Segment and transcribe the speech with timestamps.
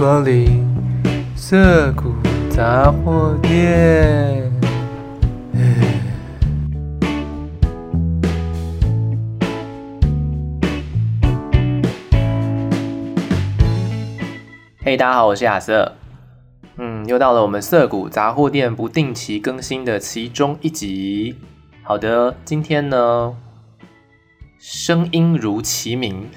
[0.00, 0.66] 光临
[1.36, 2.14] 涩谷
[2.48, 4.50] 杂货店。
[14.82, 15.92] 嘿大家好，我是亚瑟。
[16.78, 21.36] 嗯，又到了我们涩谷杂货店不定期更新的其中一集。
[21.82, 23.36] 好的，今天呢，
[24.58, 26.30] 声音如其名，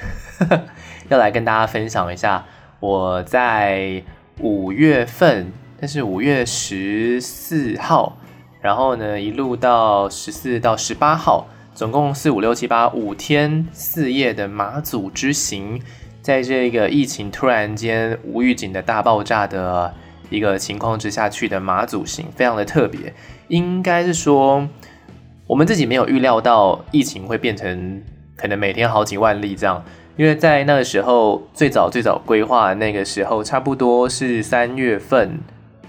[1.07, 2.43] 要来跟大家分享一下
[2.83, 4.03] 我在
[4.41, 8.17] 五月份，但是五月十四号，
[8.59, 15.81] 然后呢一路到十四到十八号，总共四五六七八五天四夜的马祖之行，
[16.21, 19.93] 在这个疫情突然间无预警的大爆炸的
[20.29, 23.13] 一个情况之下去的马祖行，非常的特别，
[23.47, 24.67] 应该是说
[25.47, 28.03] 我们自己没有预料到疫情会变成。
[28.35, 29.81] 可能每天好几万例这样，
[30.15, 35.39] 因为在那个时候最早最早规划那个时候，差不多是三月份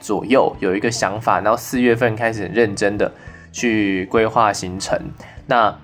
[0.01, 3.13] 左右有一个想法，然后四月份开始认真的
[3.53, 4.99] 去规划行程。
[5.47, 5.77] 那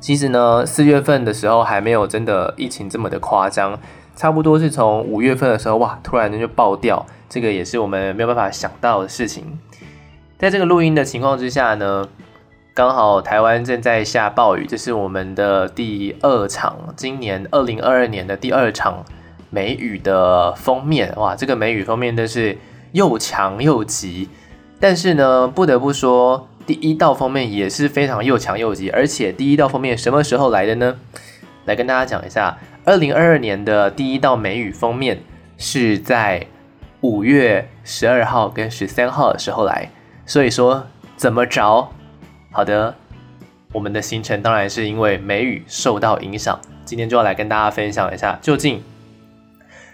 [0.00, 3.78] 其实呢，四月份的时候还没有真的疫情这么的夸张，
[4.16, 9.58] 差不多是从五月份的时候，哇，突然间就爆掉，这个也是我们没有办法想到的事情。
[10.38, 12.08] 在这个录音的情况之下呢，
[12.78, 19.04] 刚好台湾正在下暴雨，这是我们的第二场，今年二零二二年的第二场
[19.50, 21.12] 梅雨的封面。
[21.16, 22.56] 哇，这个梅雨封面真是
[22.92, 24.28] 又强又急。
[24.78, 28.88] 但是呢，不得不说，第一道封面也是非常又强又急。
[28.90, 30.96] 而且第一道封面什么时候来的呢？
[31.64, 35.18] 来跟大家讲一下，二零二二年的第一道梅雨封面
[35.56, 36.46] 是在
[37.00, 39.90] 五月十二号跟十三号的时候来。
[40.24, 40.86] 所以说，
[41.16, 41.88] 怎么着？
[42.50, 42.94] 好的，
[43.72, 48.82] 我们的行程当然是因为梅雨受到影响，今天就要来跟大家分享一下，究竟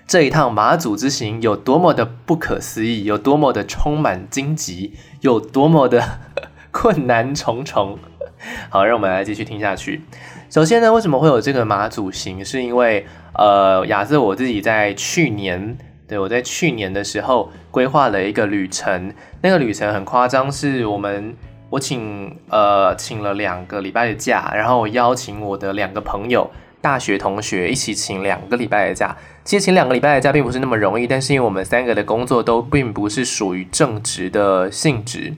[0.07, 6.21] 这一趟马祖之行有多么的不可思议，有多么的充满荆棘，有多么的
[6.71, 7.99] 困难重重。
[8.71, 10.03] 好，让我们来继续听下去。
[10.49, 12.43] 首先呢，为什么会有这个马祖行？
[12.45, 13.05] 是因为
[13.35, 15.77] 呃，亚瑟我自己在去年，
[16.07, 19.13] 对，我在去年的时候规划了一个旅程，
[19.43, 21.37] 那个旅程很夸张，是我们。
[21.75, 26.49] 我请呃请了两个礼拜的假，然后我邀请我的两个朋友，
[26.81, 29.17] 大学同学一起请两个礼拜的假。
[29.43, 35.35] 其实请两个礼拜的假并不是那么容易，但是因为我们三个的工作都并不是属于正职的性质。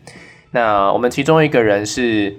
[0.51, 2.39] 那我们其中一个人是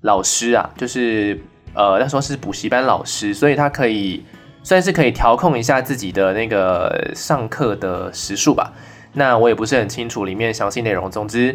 [0.00, 1.38] 老师啊，就是
[1.74, 4.24] 呃那时候是补习班老师，所以他可以
[4.62, 8.72] 算是可以调控一下自己的那个上课的时数吧。
[9.12, 11.54] 那我也不是很清楚里面详细内容，总之。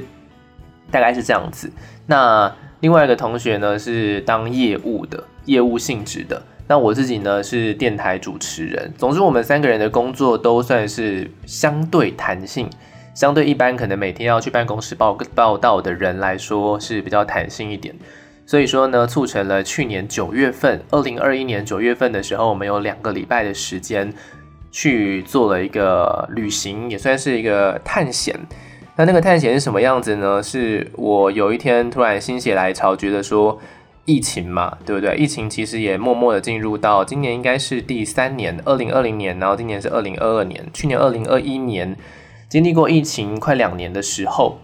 [0.92, 1.72] 大概是这样子。
[2.06, 6.42] 那另外一个同学呢，是当业务的，业务性质的。
[6.68, 8.94] 那我自己呢，是电台主持人。
[8.98, 12.70] 总之，我们三个人的工作都算是相对弹性，
[13.14, 17.94] 相对一般可能每天要去办公室报报道的人来说是比较弹性一点。
[18.46, 24.14] 所以说呢，促成了去年九月份，二零二一年九月份的时候，我们有两个礼拜的时间
[24.72, 28.36] 去做了一个旅行，也算是一个探险。
[28.98, 30.44] 那那个探险是什么样子呢？
[30.44, 33.60] 是我有一天突然心血来潮，觉得说
[34.06, 35.16] 疫情嘛，对不对？
[35.16, 41.96] 疫情其实也默默的进入到今年应该是第三年，二零二零年，然后今年是二零二二年，去年二零二一年
[42.50, 44.60] 经历过疫情快两年的时候，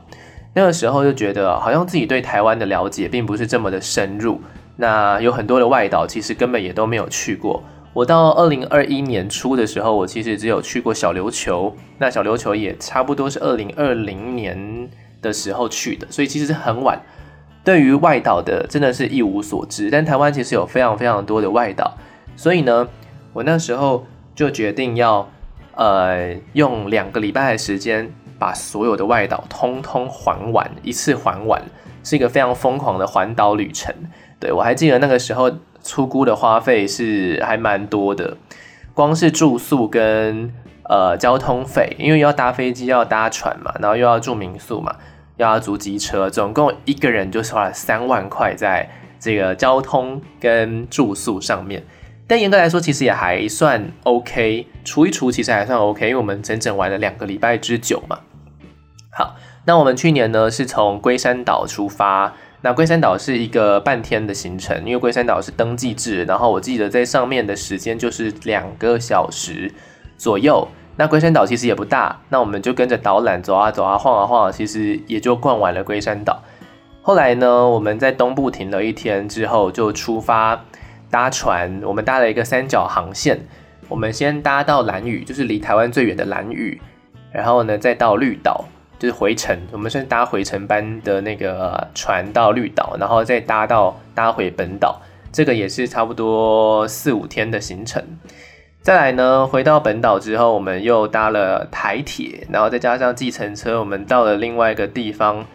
[0.54, 4.42] 那个时候就觉得好像自己对台湾的了解并不是这么的深入，
[4.76, 7.64] 那有很多的外岛其实根本也都没有去过。
[7.98, 14.88] 我到二零二一年初的时候，我其实只有去过小琉球，那小琉球也差不多是二零二零年
[15.20, 17.02] 的时候去的，所以其实是很晚。
[17.64, 19.90] 对于外岛的，真的是一无所知。
[19.90, 21.92] 但台湾其实有非常非常多的外岛，
[22.36, 22.88] 所以呢，
[23.34, 24.06] 我那时候
[24.36, 25.28] 就决定要，
[25.74, 31.60] 呃，用两个礼拜的时间把所有的外岛通通环完，一次环完，
[32.04, 33.92] 是一个非常疯狂的环岛旅程。
[34.40, 35.52] 对，我还记得那个时候。
[35.88, 38.36] 出估的花费是还蛮多的，
[38.94, 40.54] 光是住宿跟
[40.90, 44.98] 呃交通费，因为要搭飞机要搭船嘛，然后又要住民宿嘛，
[45.38, 51.84] 又要租机车，总共一个人就花了三万块在这个交通跟住宿上面。
[52.28, 58.20] 但严格来说，其实也还算 OK，除一除其实还算 OK，因为我们整整玩了两个礼拜之久嘛。
[59.12, 62.34] 好，那我们去年呢是从龟山岛出发。
[62.62, 69.72] 那龟山岛是一个半天的行程，因为龟山岛是登记制，然后我记得在上面的时间就是两个小时
[70.18, 70.68] 左右。
[70.96, 76.42] 那龟山岛其实也不大，那我们就跟着导览走啊走啊晃啊晃，其实也就逛完了龟山岛。
[77.04, 80.66] 后来呢，我们在东部停了一天之后，就出发
[81.12, 83.40] 搭船，我们搭了一个三角航线。
[83.88, 86.82] 我们先搭到兰屿，就是离台湾最远的兰屿，
[87.32, 88.66] 然后呢再到绿岛，
[89.00, 89.60] 就是回程。
[89.72, 95.02] 我们先搭回程班的那个船到绿岛，然后再搭到搭回本岛，
[95.32, 98.04] 这个也是差不多四五天的行程。
[98.82, 105.46] 再来呢，回到本岛之后，我们又搭了台铁，然后再加上计程车，我们到了另外一个地方，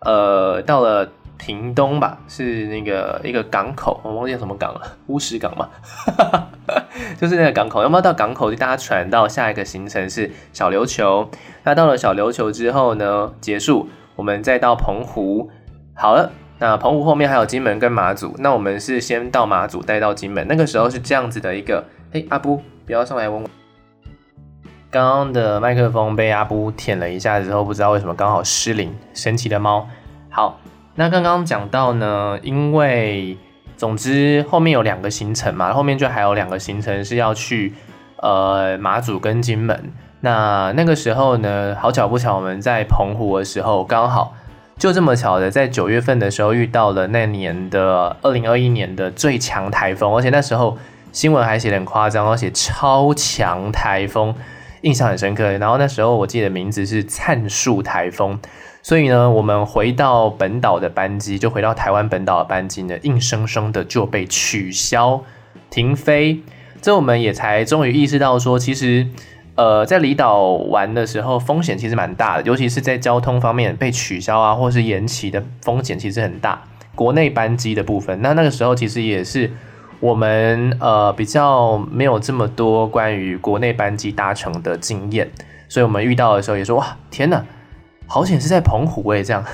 [0.00, 1.12] 呃，到了。
[1.40, 5.70] 屏东吧，是那个一个港口，我忘记什么港了，乌石港嘛，
[7.18, 7.82] 就是那个港口。
[7.82, 11.30] 要不要到港口就搭船到下一个行程是小琉球。
[11.64, 15.50] 那到了小琉球之后呢，结束，我们再到澎湖。
[15.94, 20.46] 好了，那澎湖后面还有金门跟马祖，那我们是先到马祖，再到金门。
[20.46, 21.82] 那个时候是这样子的一个，
[22.12, 23.48] 哎，阿布不要上来问我。
[24.90, 29.88] 刚刚的麦克风被阿布舔了一下之后，不知道为什么刚好失灵，神奇的猫。
[30.28, 30.60] 好。
[31.00, 33.38] 那刚刚讲到呢，因为
[33.74, 37.72] 总之后面有两个行程嘛，后面就还有两个行程是要去
[38.18, 39.94] 呃马祖跟金门。
[40.20, 44.34] 那那个时候呢，好巧不巧，我们在澎湖的时候，刚好
[44.76, 50.76] 就这么巧的在九月份的时候遇到了那年的二零二一年的最强台风，而且那时候
[51.12, 54.34] 新闻还写得很夸张，而且超强台风，
[54.82, 55.50] 印象很深刻。
[55.52, 58.38] 然后那时候我记得名字是灿树台风。
[58.82, 65.22] 所以呢，我们回到本岛的班机，就回到台湾本岛的班机呢，硬生生的就被取消
[65.68, 66.40] 停飞。
[66.80, 69.06] 这我们也才终于意识到说，其实，
[69.54, 76.62] 呃，在离岛玩的时候，风险其实蛮大的，尤其是在交通方面被取消啊，或是延期的风险其实很大。
[76.94, 79.50] 国内班机的部分，那那个时候其实也是
[80.00, 85.30] 我们呃比较没有这么多关于国内班机搭乘的经验，
[85.68, 87.44] 所以我们遇到的时候也说，哇，天哪！
[88.12, 89.44] 好险是在澎湖诶，这样，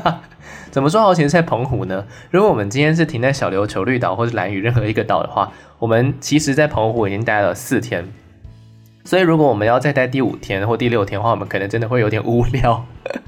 [0.70, 2.04] 怎么说好险是在澎湖呢？
[2.30, 8.06] 如果我们今天是停在小琉球、绿岛或者兰屿任何一个岛的话，我们其实在澎湖已经待了四天，
[9.06, 12.84] 所以如果我们要再待第五天或第六天的话，我们可能真的会有点无聊。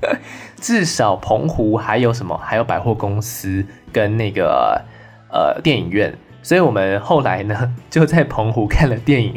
[0.61, 2.37] 至少澎湖还有什么？
[2.45, 4.85] 还有百货公司跟那个
[5.33, 6.13] 呃电影院，
[6.43, 9.35] 所以我们后来呢 就在澎湖看了电影，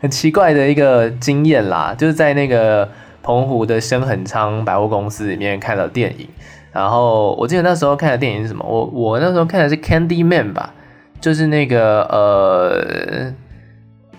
[0.00, 2.88] 很奇怪的一个经验啦，就是在那个。
[3.22, 6.28] 澎湖的升恒昌百货公司里面看了电影，
[6.72, 8.64] 然后我记得那时候看的电影是什么？
[8.66, 10.74] 我我那时候看的是 Candyman 吧，
[11.20, 13.32] 就是那个呃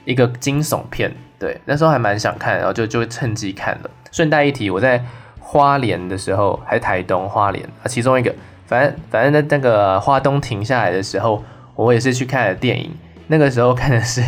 [0.05, 3.89] 一个惊悚片，对，那时候还蛮想看，然后就就趁机看了。
[4.11, 5.03] 顺带一提，我在
[5.39, 8.33] 花莲的时候，还是台东花莲啊，其中一个，
[8.65, 11.43] 反正反正在那个花东停下来的时候，
[11.75, 12.91] 我也是去看了电影，
[13.27, 14.23] 那个时候看的是。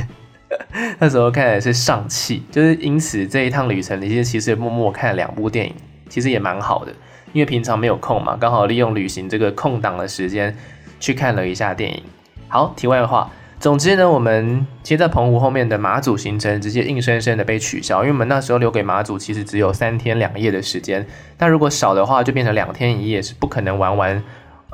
[1.00, 5.74] 那时候看的是上气，就是因此这一趟旅程，其实其实默默看了两部电影，
[6.10, 6.92] 其实也蛮好的，
[7.34, 10.56] 因为平常没有空嘛，刚好利用旅行这个空档的时间
[11.00, 12.04] 去看了一下电影。
[12.48, 13.30] 好，题外话，
[13.60, 21.06] 总之呢，我们其实在澎湖后面的马祖行程直接硬生生的被取消，因为我们那时候留给马祖其实只有三天两夜的时间，
[21.38, 24.24] 但如果少的话就变成两天一夜，是不可能玩完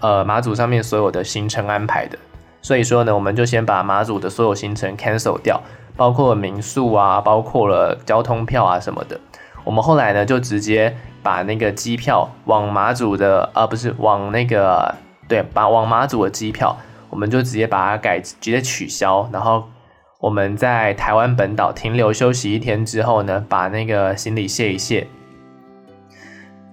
[0.01, 2.17] 呃马祖上面所有的行程安排的。
[2.61, 5.61] 所以说呢，我们就先把马祖的所有行程 cancel 掉，
[5.95, 9.19] 包括民宿啊，包括了交通票啊什么的。
[9.63, 14.93] 我们后来呢，就直接把那个机票往马祖的，啊不是往那个，
[15.27, 16.77] 对，把往马祖的机票，
[17.09, 19.27] 我们就直接把它改，直接取消。
[19.33, 19.63] 然后
[20.19, 25.07] 我们在台湾本岛停留休息一天之后呢，把那个行李卸一卸，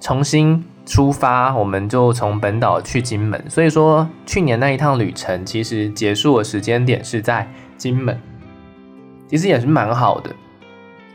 [0.01, 0.65] 重新。
[0.89, 3.45] 出发，我们就从本岛去金门。
[3.51, 8.19] 所以说，去年那一趟旅程其实结束的时间点是在金门，
[9.29, 10.31] 其实也是蛮好的，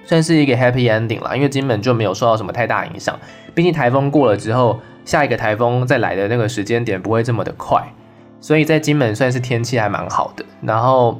[0.05, 1.35] 算是一个 happy ending 啦。
[1.35, 3.19] 因为金门就没有受到什么太大影响，
[3.55, 7.83] 毕竟台风过了之后，下一个台风再来的那个时间点不会这么的快，
[8.39, 10.45] 所以在金门算是天气还蛮好的。
[10.61, 11.19] 然后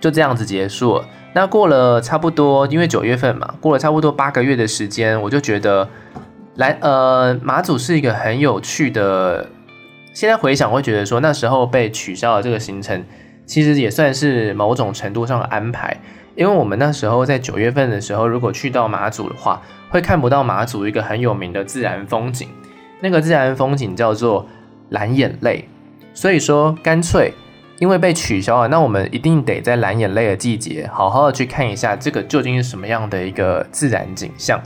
[0.00, 1.04] 就这样子结束了。
[1.32, 5.88] 那过了差不多，因为九月份嘛，过了差不多八个月的时间，我就觉得。
[6.58, 9.48] 来，呃，马祖是一个很有趣的。
[10.12, 13.04] 现在回想，会觉得说那时候被取消了这个行程，
[13.46, 15.96] 其实也算是某种程度上的安排。
[16.34, 22.48] 因为我们那时候在九月份的时候，如果去到马祖的话，会看不到马祖一个很有名的自然风景。
[22.98, 24.44] 那个自然风景叫做
[24.88, 25.68] 蓝眼泪。
[26.12, 27.32] 所以说，干脆
[27.78, 34.60] 因为被取消了，那我们一定得在蓝眼泪的季节，好好的去看一下这个究竟是什么样的一个自然景象。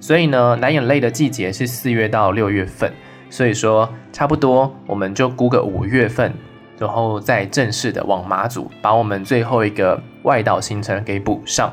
[0.00, 2.92] 所以呢，蓝眼泪的季节是四月到六月份，
[3.28, 6.32] 所以说差不多我们就估个五月份，
[6.78, 11.72] 然后再正式的往马祖把我们最后一个外岛行程给补上，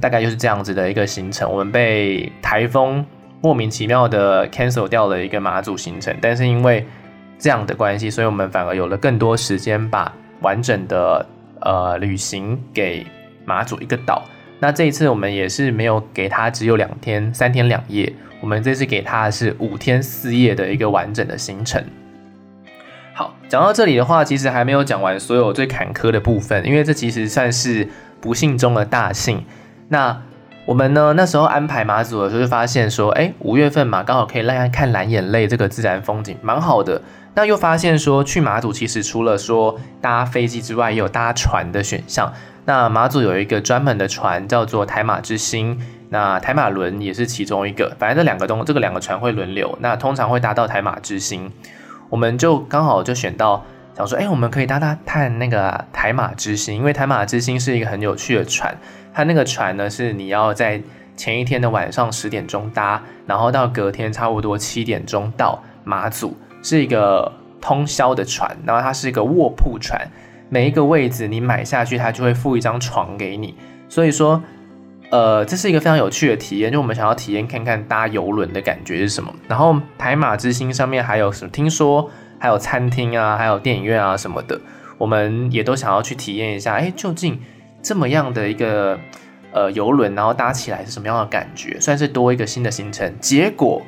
[0.00, 1.50] 大概就是这样子的一个行程。
[1.50, 3.04] 我们被台风
[3.42, 6.86] 莫名其妙的 cancel 掉了一个马祖行程，但是因为
[7.38, 10.10] 这样的关系，所以我们反而有了更多时间把
[10.40, 11.24] 完整的
[11.60, 13.06] 呃旅行给
[13.44, 14.24] 马祖一个岛。
[14.60, 21.82] 那这一次我们也是没有给他只有两天三天两夜，我们这次给他是五天四夜的一个完整的行程。
[23.14, 27.88] 好，讲到这里的话，其实还没有讲完所有最坎坷的部分，因为这其实算是
[28.20, 29.44] 不幸中的大幸。
[29.88, 30.22] 那
[30.66, 37.00] 我们呢，那时候安排马祖的时候，就发现说，哎，五月份嘛，刚好可以来看蓝眼泪这个自然风景，蛮好的。
[37.34, 42.32] 那又发现说，去马祖其实除了说搭飞机之外，也有搭船的选项。
[42.70, 45.76] 那马祖有一个专门的船，叫做台马之星。
[46.10, 49.76] 那台马轮也是其中一个，反正这两个东，这个两个船会轮流。
[49.80, 51.50] 那通常会搭到台马之星，
[52.10, 53.64] 我们就刚好就选到，
[53.96, 58.78] 想说，哎，我们可以搭搭看那个台马之星，因为台马之星是一个很有趣的船。
[59.12, 60.80] 它那个船呢，是你要在
[61.16, 68.56] 前一天的晚上十点钟搭，然后到隔天差不多七点钟到马祖，是一个通宵的船。
[68.64, 70.08] 然后它是一个卧铺船。
[70.50, 73.54] 每一个位置你买下去，他就会附一张床给你。
[73.88, 74.42] 所以说，
[75.10, 76.70] 呃，这是一个非常有趣的体验。
[76.70, 79.32] 就我们想要体验看看搭邮轮的感觉是什么。
[79.48, 81.50] 然后台马之星上面还有什么？
[81.50, 84.60] 听说还有餐厅啊，还有电影院啊什么的，
[84.98, 86.74] 我们也都想要去体验一下。
[86.74, 87.40] 哎，究竟
[87.80, 88.98] 这么样的一个
[89.52, 91.78] 呃邮轮，然后搭起来是什么样的感觉？
[91.80, 93.12] 算是多一个新的行程。
[93.20, 93.82] 结果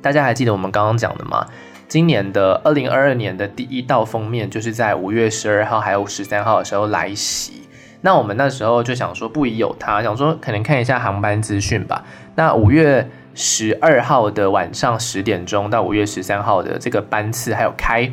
[0.00, 1.46] 大家还记得我们刚刚讲的吗？
[1.92, 7.68] 今年的二零二二年的第一道封面，就是在五月十二号还有十三号的时候来袭。
[8.00, 12.02] 那我们那时候就想说不疑有他，想说可能看一下航班资讯吧。
[12.34, 18.10] 那五月十二号的晚上十点钟到五月十三号的这个班次还有开。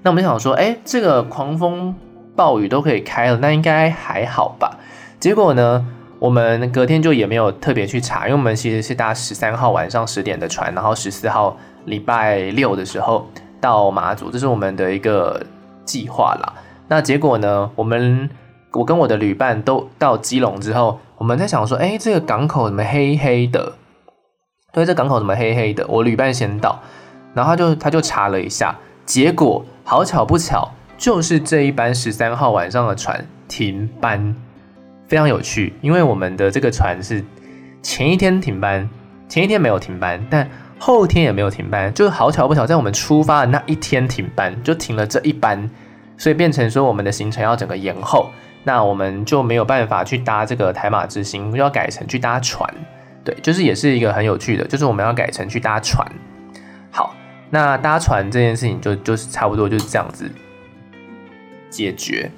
[0.00, 1.94] 那我们想说，哎，这个狂风
[2.34, 4.78] 暴雨都可以开了，那应该还好吧？
[5.20, 5.86] 结果呢，
[6.18, 11.58] 我们隔天就也没有特别去查，因为我们其实是搭十三号晚上十点的船，然后十四号。
[11.88, 13.28] 礼拜六的时候
[13.60, 14.92] 到马祖，这是我们的？
[14.92, 15.44] 一个
[15.84, 16.54] 计划啦。
[16.88, 17.70] 那结果呢？
[17.74, 18.30] 我们
[18.72, 19.16] 我跟我的？
[19.16, 23.74] 旅伴都到基隆之后，我们在想说，哎，这个港口怎么黑黑的？
[24.72, 25.86] 对，这港口怎么黑黑的？
[25.88, 26.80] 我旅伴先到，
[27.34, 32.94] 然后他就他就查了一下，结果好巧不巧，就是这一班十三号晚上的？
[32.94, 34.34] 船停班，
[35.08, 35.74] 非常有趣。
[35.80, 36.50] 因为我们的？
[36.50, 37.24] 这个船是
[37.82, 38.88] 前一天停班，
[39.28, 45.68] 前一天没有停班，但后天也没有停班，就是好巧不巧，在我们出发的那一天停班，就停了这一班，
[46.16, 48.30] 所以变成说我们的行程要整个延后，
[48.62, 52.72] 那我们就没有办法去搭这个台马之星，要改成去搭船。
[53.24, 56.06] 对，就是也是一个很有趣的，就是我们要改成去搭船。
[56.90, 57.14] 好，
[57.50, 60.30] 那搭船这件事情就就是差不多就是这样子
[61.68, 62.30] 解决，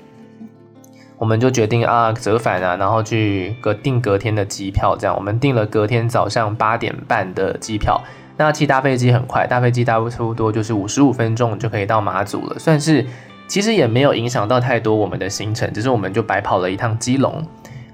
[1.19, 8.03] 我们就决定啊折返啊，然后去隔订隔天的机票，这样我们订了隔天早上八点半的机票。
[8.41, 13.05] 那其实搭飞机很快，搭飞机搭差不多就是五十五分钟就可以到马祖了，算是
[13.47, 17.47] 其实也没有影响到太多我们的行程，只是我们就白跑了一趟基隆。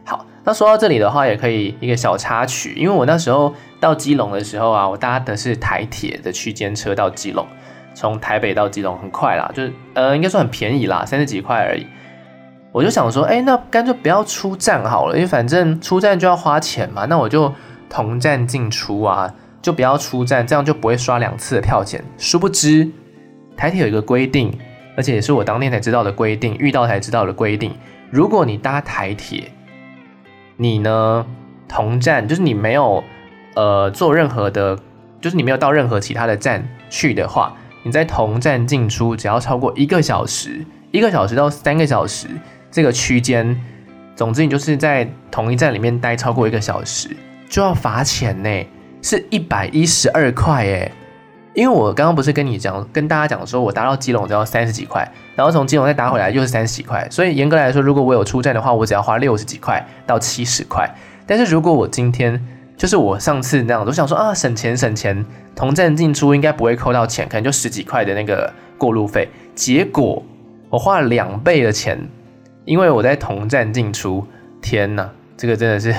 [0.05, 7.45] 好，那说到这里的话，也可以一个小插曲，因为我那时候到基隆的时候啊，我搭的是台铁的区间车到基隆，
[7.93, 11.85] 从台北到基隆很快啦，就是呃应该说很便宜啦，三十几块而已。
[12.71, 17.53] 我就想说，哎，那干脆不要出站好了，因为反正出站就要花钱嘛，那我就
[17.91, 19.35] 同站进出啊。
[19.67, 22.01] 就不要出站，这样就不会刷两次的票钱。
[22.17, 22.89] 殊不知，
[23.57, 24.57] 台铁有一个规定，
[24.97, 27.75] 而且也是我当天才知道的规定，遇到才知道的规定。
[28.09, 29.51] 如果你搭台铁，
[30.57, 31.27] 你呢
[31.67, 33.03] 同站，就是你没有
[33.57, 34.79] 呃做任何的，
[35.21, 42.29] 就是你没有到任何其他的站去的话，你在同站进出只要超过一个小时，一个小时到三个小时
[42.71, 43.61] 这个区间，
[44.15, 47.09] 总之你就是在同一站里面待超过一个小时，
[47.49, 48.65] 就要罚钱呢。
[49.03, 50.93] 是一百一十二块耶，
[51.55, 60.93] 因为我刚刚不是跟你讲，跟大家讲说，我搭到基隆只要三十几块，然后从基隆再搭回来又是三十几块，所以严格来说，如果我有出站的话，我只要花六十几块到七十块。
[61.27, 62.45] 但是如果我今天
[62.77, 65.25] 就是我上次那样，我想说啊，省钱省钱，
[65.55, 69.29] 同站进出应该不会扣到钱，可能就十几块的那个过路费。
[69.55, 70.23] 结果
[70.69, 72.09] 我花了两倍的钱，
[72.65, 74.27] 因为我在同站进出，
[74.61, 75.95] 天哪，这个真的是，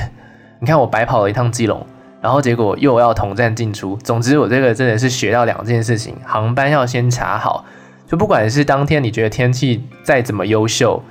[0.60, 1.86] 你看我白跑了一趟基隆。
[2.28, 7.64] 然后结果又要同站进出，总之我这个真的是学到两件事情：航班要先查好，
[8.06, 11.02] 就不管是当天你觉得天气再怎么优秀，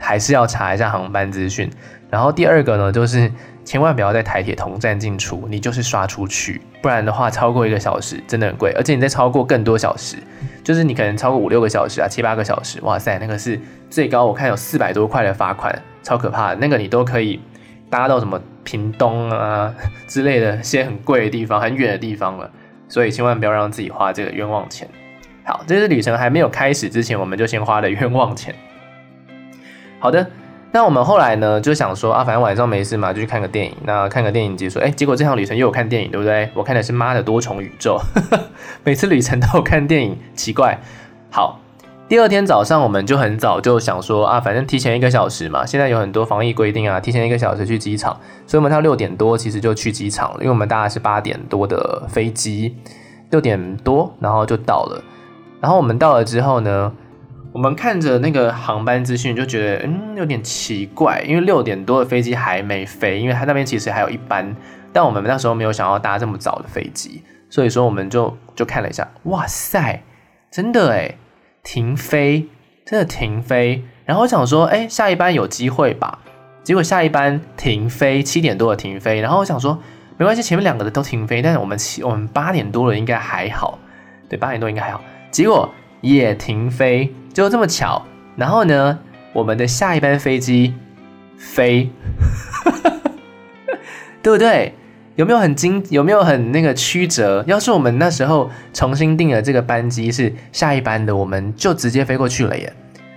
[0.00, 1.70] 还是要查一下航班资讯。
[2.10, 3.30] 然后第二个呢，就是
[3.64, 10.16] 千万不要在台铁同站进出，你就是刷出去，不然的话超过一个小时真的很贵，而且你再超过更多小时，
[10.64, 15.72] 就是你可能超过五六个小时啊，七八个小时，哇塞，那个是最高我看有四百多块的罚款，
[16.02, 17.38] 超可怕的，那个你都可以
[17.90, 18.40] 搭到什么？
[18.64, 19.74] 屏东啊
[20.06, 22.50] 之类的一些很贵的地方，很远的地方了，
[22.86, 24.86] 所以千万不要让自己花这个冤枉钱。
[25.42, 28.54] 好，这次旅程还没有开始之前，我们就先花了冤枉钱。
[29.98, 30.30] 好的，
[30.70, 33.74] 那我们后来呢就想说啊，反正晚上没事嘛，就去看个电影。
[33.84, 36.50] 那看个电影结束，哎，结果这趟旅程又有看电影，对不对？
[36.52, 37.98] 我看的是《妈的多重宇宙》，
[38.84, 40.78] 每次旅程都有看电影，奇怪。
[41.30, 41.58] 好，
[42.08, 52.74] 第二天早上我们就很早就想说啊，反正提前一个小时嘛，现在有很多防疫规定啊，提前一个小时去机场，所以我们到六点多其实就去机场了，因为我们大概是八点多的飞机，
[53.28, 55.04] 六点多然后就到了。
[55.60, 56.90] 然后我们到了之后呢，
[57.52, 64.56] 我们看着那个航班资讯就觉得嗯有点奇怪，因为六点多的飞机还没飞，因为它那边其实还有一班，
[64.94, 70.02] 但我们那时候没有想要搭这么早的飞机，所以说我们就就看了一下，哇塞！
[70.50, 71.18] 真的诶，
[71.62, 72.46] 停飞，
[72.84, 73.82] 真的停飞。
[74.04, 76.20] 然后我想说，哎，下一班有机会吧？
[76.64, 79.20] 结果下一班停飞，七点多的停飞。
[79.20, 79.78] 然后我想说，
[80.16, 83.78] 没关系，前面两个的都停飞，但是我们七我们八点多了应该还好，
[84.28, 85.00] 对，八点多应该还好。
[85.30, 88.02] 结果也停飞，就这么巧。
[88.36, 88.98] 然后呢，
[89.32, 90.74] 我们的下一班飞机
[91.36, 91.90] 飞，
[94.22, 94.74] 对不对？
[95.18, 95.84] 有没有很惊？
[95.90, 97.42] 有没有很那个曲折？
[97.48, 102.72] 要是我们那时候重新订了这个班机是下一班的，我们就直接飞过去了耶！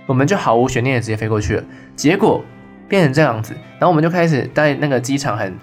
[0.06, 1.64] 我们就毫无悬念的直接飞过去了。
[1.94, 2.44] 结果
[2.88, 5.56] 变成这样子，然后我们就开始在那个机场很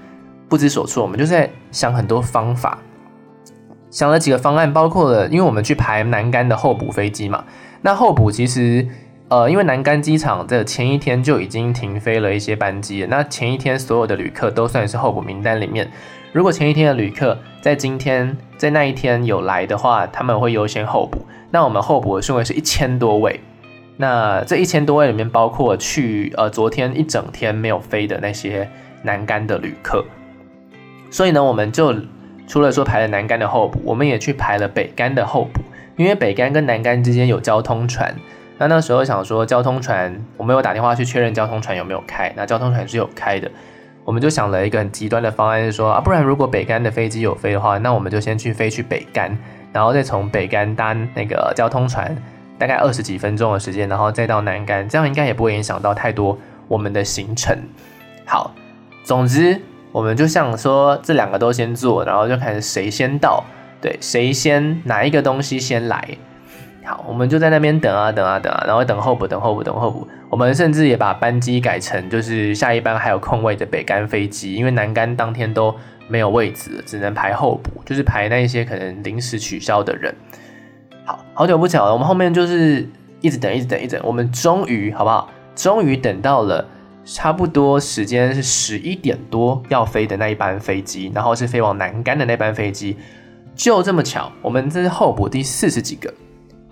[0.47, 1.03] 不知所措。
[1.03, 2.79] 我们就在想很多方法，
[3.91, 7.43] 想了几个方案，包括了因为我们去排南竿的候补飞机嘛。
[7.81, 8.87] 那候补其实
[9.29, 15.87] 呃，因为南竿机场的前一天就已经停飞了一些班机，那前一天所有的旅客都算是候补名单里面。
[16.31, 21.23] 如果前一天的旅客在今天在那一天有来的话，他们会优先候补。
[21.51, 23.39] 那我们候补的顺位是一千多位。
[23.97, 28.67] 那这一千多位里面包括去呃昨天一整天没有飞的那些
[29.03, 30.03] 南竿的旅客。
[31.11, 31.93] 所以呢，我们就
[32.47, 35.61] 除了说排了南竿的候补，我们也去排了北竿的候补。
[35.97, 38.15] 因为北竿跟南竿之间有交通船。
[38.59, 42.31] 那那时候想说交通船，我们有打电话去确认交通船有没有开。
[42.35, 43.49] 那交通船是有开的。
[44.03, 49.37] 我们就想了一个很极端的方案，是说啊，不然如果北干的飞机有飞的话，那我们就先去飞去北干，
[49.71, 52.13] 然后再从北干搭那个交通船，
[52.57, 57.57] 大概二十几分钟的时间，然后再到南干，这样应该也不会影响到太多我们的行程。
[58.25, 58.53] 好，
[59.03, 59.61] 总之
[59.93, 63.43] 我们就想说这两个都先做，然后就看谁先到，
[63.79, 66.17] 对，谁先哪一个东西先来。
[66.83, 70.07] 好，我们就在那边等啊等啊等啊，然后等候补，等候补，等候补。
[70.29, 75.75] 我们甚至也把班机改成就是下一班还有空位的北干飞机，因为南干当天都
[76.07, 80.15] 没有位置，只能排候补，就是排那一些可能临时取消的人。
[81.05, 82.87] 好，好久不巧了，我们后面就是
[83.21, 84.05] 一直等，一直等，一直等。
[84.05, 85.29] 我们终于好不好？
[85.55, 86.65] 终于等到了
[87.03, 92.95] 差不多时间是十一点多要飞的那一班飞机，然后是飞往南干的那班飞机。
[93.55, 96.13] 就这么巧，我们这是候补第四十几个。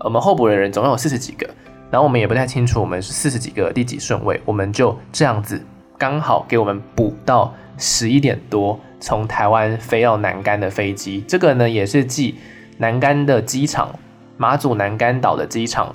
[0.00, 1.44] 我们候补的人总共有四十几个，
[1.90, 5.60] 然后我们也不太清楚我们是四十几个第几顺位，我们就这样子
[5.98, 11.24] 刚好给我们补到十一点多从台湾飞到南竿的飞机。
[11.26, 12.36] 这个呢也是继
[12.76, 13.92] 南竿的机场，
[14.36, 15.92] 马祖南竿岛的机场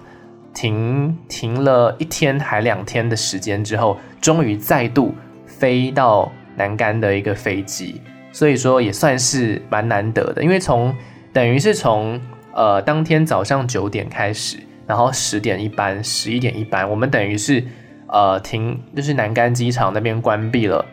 [0.53, 8.01] 停停了一天还两天的时间之后，终于再度飞到南竿的一个飞机，
[8.33, 10.93] 所以说也算是蛮难得的，因为从
[11.31, 12.19] 等于是从。
[12.53, 17.63] 呃，当天早上九点开始，然后十点一班，十一点一班，我们等于是
[18.07, 20.85] 呃停，就是南竿机场那边关闭了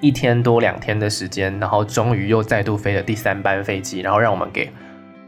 [0.00, 4.70] 一天多两天的时间，然后终于又再度飞了第三班飞机，然后让我们给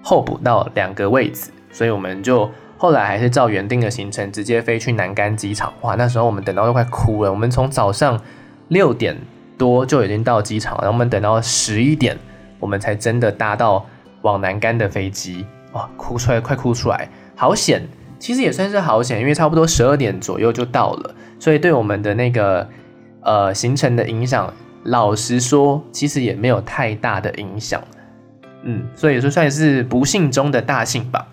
[0.03, 5.71] 候补到两个位置，所以我们就后来还是照原定的行程直接飞去南竿机场。
[5.83, 8.19] 哇，那时候我们等到都快哭了，我们从早上
[8.69, 9.15] 六点
[9.59, 12.17] 多就已经到机场了，然后我们等到十一点，
[12.59, 13.85] 我们才真的搭到。
[14.25, 17.87] 往南竿的飞机，哇，哭出来，快哭出来，好险！
[18.19, 22.67] 其实也算是好险，因为差不多十二点左右就到了，所以对我们的那个
[23.21, 24.51] 呃行程的影响，
[24.85, 27.83] 老实说，其实也没有太大的影响。
[28.63, 31.27] 嗯，所以说算是不幸中的大幸吧，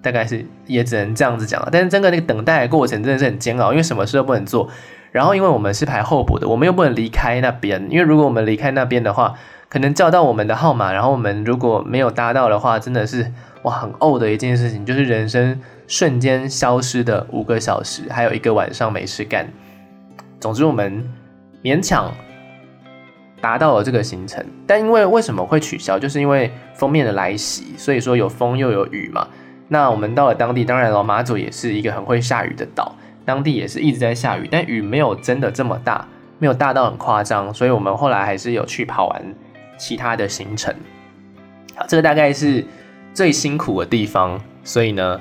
[0.00, 1.68] 大概是也只能这样子讲了。
[1.70, 4.66] 但是整个那个等待的过程真的是很煎熬，因为什么事都不能做，
[5.12, 9.34] 然后因为我们是排候补的，我们又不能离开那边，因为如果我们离开那边的话。
[9.70, 19.48] 可能叫到我们的号码，然后我们如果没有搭到的话，真的是哇很呕的一件事情，就是人生瞬间消失的五个小时，还有一个晚上没事干。
[20.40, 21.08] 总之我们
[21.62, 22.12] 勉强
[23.40, 29.28] 达到了这个行程，但因为为什么会取消，就是因为封面的来袭，所以说有风又有雨嘛。
[29.68, 36.08] 那我们到了当地，当然了，马祖也是一个很会下雨的岛，当地也是一直在下雨，但雨没有真的这么大，
[36.40, 39.22] 没有大到很夸张，所以我们后来还是有去跑完。
[39.80, 40.72] 其他的行程，
[41.74, 42.62] 好，这个大概是
[43.14, 45.18] 最辛苦的地方，所以呢，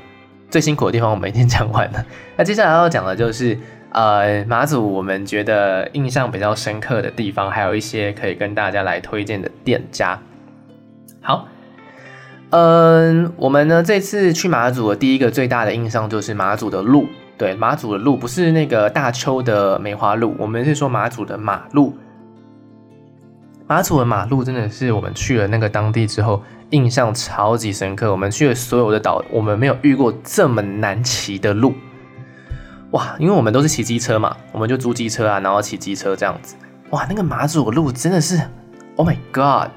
[0.50, 2.06] 最辛苦的地方我们已经讲完了。
[2.36, 3.58] 那接下来要讲的就是，
[3.94, 10.20] 呃，马祖我们觉得印象比较深刻的地方，还有一些可以跟大家来推荐的店家。
[11.22, 11.48] 好，
[12.50, 17.08] 嗯，我们呢这次去马祖的第一个最大的印象就是马祖的路。
[17.38, 21.96] 对，马祖的路不是那个大邱的梅花鹿，我们是说马祖的马路。
[23.70, 28.12] 马祖的马路真的是我们去了那个当地之后，印象超级深刻。
[28.12, 31.76] 我们去了所有的岛，我们没有遇过这么难骑的路。
[32.90, 36.56] 哇，因为我们都是骑机车嘛，我们就租机车啊，然后骑机车这样子。
[36.90, 38.42] 哇，那个马祖的路真的是
[38.96, 39.70] ，Oh my God，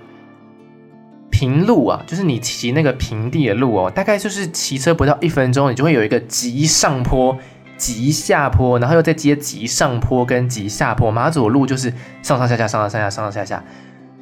[1.30, 7.36] 平路啊，就是你骑那个平地的路哦，大概就是骑车不到一分钟，你就会有一个急上坡、
[7.82, 11.10] 急下坡，然后又再接急上坡跟急下坡。
[11.10, 11.92] 马祖的路就是
[12.22, 13.64] 上上下下、上上下下、上上下下，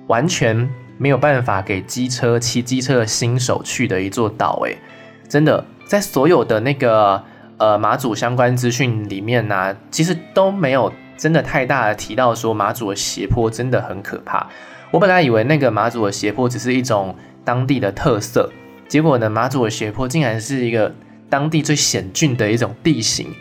[0.07, 4.79] 完全没有办法给机车骑机车的新手去的一座岛诶，
[5.29, 7.23] 真的，在所有的那个。
[7.61, 14.49] 呃，马祖相关资讯里面呢、其实都没有真的太大的提到说马祖的斜坡真的很可怕。
[14.91, 18.51] 我本来以为那个马祖的斜坡只是一种当地的特色，
[18.89, 20.95] 结果呢，马祖的斜坡竟然是一个
[21.31, 23.33] 当地最险峻的一种地形，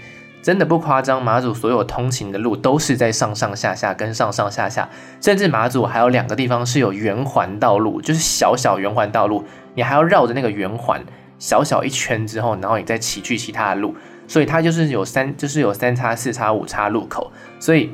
[0.41, 1.21] 真的不夸张。
[1.21, 4.87] 马祖所有通勤的路都是在上上下下跟上上下下，
[5.19, 11.03] 甚至马祖还有两个地方是有圆环道路，就是小小圆环道路，你还要绕着那个圆环。
[11.39, 13.95] 小小一圈之后，然后你再骑去其他的路，
[14.27, 17.89] 所以它就是有三，就是有三叉、四叉、五叉路口，所以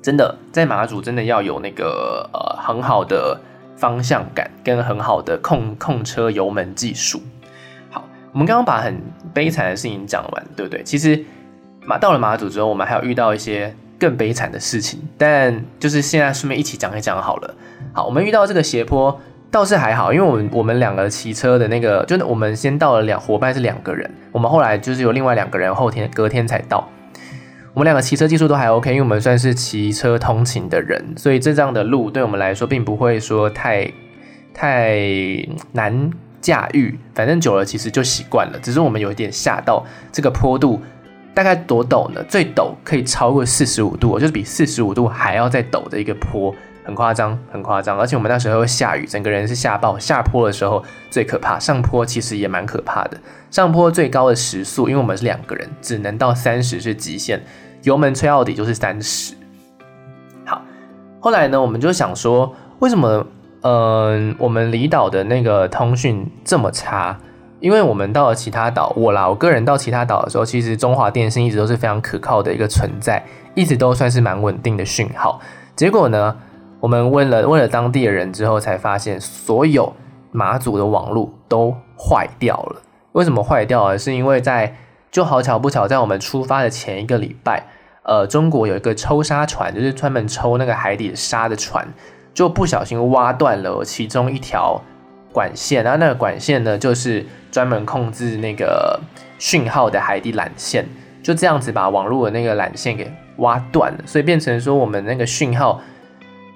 [0.00, 3.40] 真的在马祖真的要有那个呃很好的
[3.76, 7.20] 方向感跟很好的控控车油门技术。
[8.32, 9.00] 我们刚刚把很
[9.32, 10.82] 悲惨的事情讲完，对不对？
[10.82, 11.22] 其实
[11.84, 17.54] 马到了马祖之后，我们还有遇到一些更悲惨的事情，但就是现在顺便一起讲一讲好了。
[17.92, 19.20] 好，我们遇到这个斜坡。
[19.50, 26.88] 倒是还好，因为我们我们两个骑车的那个，就是我们先到了两伙伴是两个人，我们后来就是有另外两个人后天隔天才到。
[27.74, 33.92] 我们两个骑车技术都还 OK，因为我们算是骑车通勤的人，所以这样的路对我们来说并不会说太
[34.54, 34.98] 太
[35.72, 36.10] 难
[36.42, 36.98] 驾驭。
[37.14, 40.82] 反正久了其实就习惯了，只是我们有一点吓到这个坡度
[41.32, 42.22] 大概多陡呢？
[42.28, 46.54] 最陡可以超过四十五度，就是比四十五度还要再陡的一个坡。
[46.84, 49.96] 很夸张，很夸张，而且我们那时候下雨，整个人是下爆。
[49.96, 53.16] 下坡的时候最可怕，上坡其实也蛮可怕的。
[53.52, 57.40] 上坡最高的时速，因为我们是两个人，只能到三十是极限，
[57.84, 59.34] 油门吹到底就是三十。
[60.44, 60.60] 好，
[61.20, 63.24] 后来呢，我们就想说，为什么，
[63.62, 67.18] 嗯、我们离岛的那个通讯这么差？
[67.60, 75.40] 因为我们到了其他岛，我啦，我个人到其他岛的时候，其实中华电信一直都是非常可靠的一个存在，一直都算是蛮稳定的讯号。
[75.74, 76.36] 结果呢？
[76.80, 79.92] 我们问了问了当地的人之后，才发现所有
[80.32, 82.82] 马祖的网络都坏掉了。
[83.12, 83.96] 为什么坏掉了？
[83.96, 84.74] 是因为在
[85.12, 87.68] 就好巧不巧，在我们出发的前一个礼拜，
[88.02, 91.86] 呃，中国有一个抽沙船，就是专门抽那个海底沙的船，
[92.32, 94.80] 就不小心挖断了其中一条
[95.32, 95.82] 管线。
[95.84, 99.00] 然后那个管线呢，就是专门控制那个
[99.38, 100.86] 讯号的海底缆线，
[101.22, 105.80] 就这样子把网络的那个缆线给挖断了，所以变成说我们那个讯号。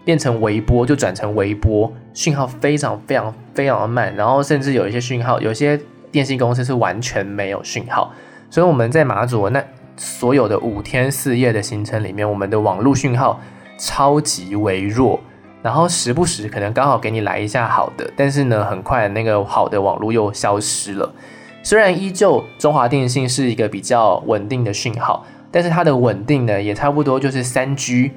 [0.07, 5.77] 变成微波就转成微波，讯号非常非常非常的慢，然后甚至有一些讯号，有些
[6.13, 8.13] 电信公司是完全没有讯号，
[8.49, 9.61] 所以我们在马祖那
[9.97, 13.41] 所有的五天四夜的行程里面，我们的网络讯号
[13.81, 15.19] 超级微弱，
[15.67, 21.13] 然后时不时可能刚好给你来一下好的，但是呢，很快那个好的网络又消失了。
[21.61, 28.13] 虽然依旧中华电信是一个比较稳定的讯号，但是它的稳定呢，也差不多就是三 G。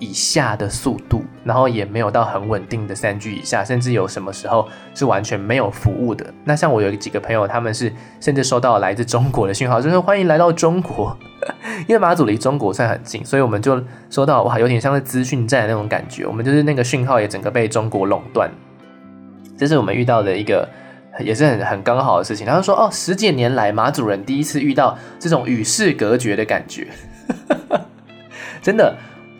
[0.00, 6.26] 以下的速度，然后也没有到很稳定的三 G 以下，甚至有什么时候是完全没有服务的。
[6.44, 11.16] 那像我有几个朋友，他们是甚至收到来自中国的讯号，就是欢迎来到中国，
[11.86, 16.26] 因为马祖离中国算很近，所以我们就收到哇，有点像是资讯站那种感觉。
[16.26, 18.50] 我们就是那个讯号也整个被中国垄断，
[19.56, 20.68] 这是我们遇到的一个
[21.20, 22.44] 也是很很刚好的事情。
[22.44, 26.88] 他就说哦，十几年来马祖人第一次遇到这种与世隔绝的感觉，
[28.60, 28.94] 真的。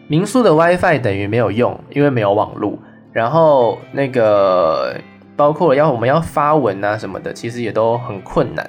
[0.07, 2.79] 民宿的 WiFi 等于没有用，因为没有网络。
[3.13, 4.95] 然后那个
[5.37, 8.69] 包括要我们要发文啊什么的，其实也都很困难。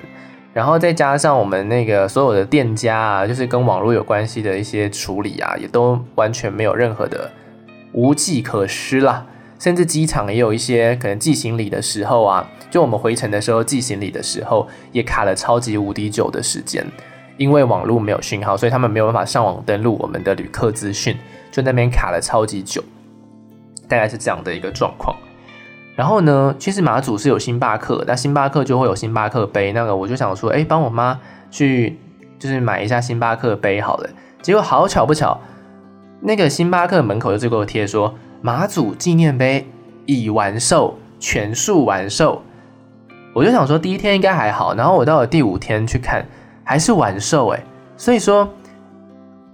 [0.54, 7.30] 然后再加上我们那个所有的店家啊，就是跟网络有关系的一些处理啊，也都完全没有任何的
[7.92, 9.26] 无计可施啦。
[9.58, 16.86] 甚至机场也有一些可能寄行李的时候啊，就我们回程的时候寄行李的时候，也卡了超级无敌久的时间。
[17.38, 21.18] 因为网络没有讯号，所以他们没有办法上网登录我们的旅客资讯，
[21.52, 22.84] 就那边卡了超级久，
[23.88, 25.16] 大概是这样的一个状况。
[25.96, 31.20] 然后呢，其实马祖是有星巴克，那星巴克就会有星巴克杯，那个我就想说，哎，帮我妈
[31.50, 31.98] 去
[32.38, 34.10] 就是买一下星巴克杯好了。
[34.42, 35.40] 结果好巧不巧，
[36.20, 39.66] 那个星巴克门口就给我贴说马祖纪念碑
[40.06, 42.44] 已完售，全数完售。
[43.34, 46.26] 我就想说第一天应该还好，然后我到了第五天去看，
[46.66, 47.64] 还是晚售哎。
[47.96, 48.50] 所以说，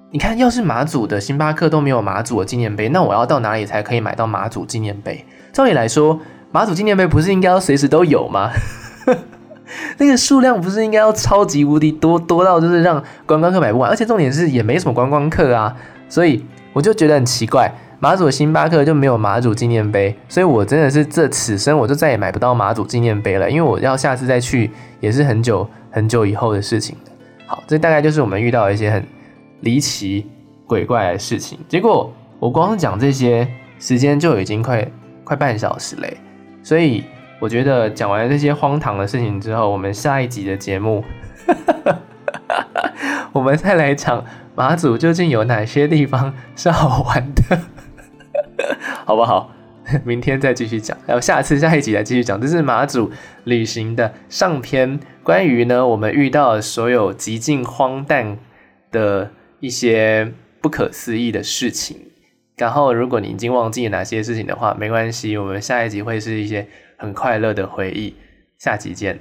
[0.09, 5.23] 你看，要是马祖的星巴克都没有马祖的纪念碑，那我要到哪里才可以买到马祖纪念碑？
[5.53, 6.19] 照理来说，
[6.51, 8.49] 马祖纪念碑不是应该要随时都有吗？
[9.97, 15.75] 那个数量不是应该要超级无敌多多到就是让观光客买不完，而且重点是也没什么观光客啊，
[16.09, 16.43] 所以
[16.73, 17.71] 我就觉得很奇怪，
[18.01, 26.97] 马祖星巴克就没有马祖纪念碑，所以我真的是这此生我就再也买不到马祖纪念碑了，因为我要下次再去也是很久很久以后的事情。
[27.45, 29.05] 好，这大概就是我们遇到一些很
[29.59, 30.25] 离奇
[30.65, 31.59] 鬼怪的事情。
[31.69, 34.85] 结果我光讲这些，时间就已经快
[35.23, 36.17] 快半小时嘞，
[36.63, 37.03] 所以。
[37.39, 41.03] 我觉得讲完这些荒唐的事情之后，我们下一集的节目，
[43.33, 47.59] 我们再来讲马祖究竟有哪些地方是好玩的，
[49.11, 49.51] 好不好？
[50.05, 52.39] 明天再继续讲，还有下次下一集来继续讲。
[52.39, 53.11] 这是马祖
[53.43, 58.37] 旅行的上篇，关于呢我们遇到所有极尽荒诞
[58.89, 61.97] 的一些不可思议的事情。
[62.55, 66.65] 然后，如果你已经忘记哪些事情的话，没关系，我们下一集会是一些。
[66.97, 68.15] 很快乐的回忆，
[68.59, 69.17] 下集见。